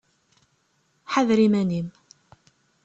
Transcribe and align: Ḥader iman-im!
Ḥader 1.11 1.39
iman-im! 1.47 1.89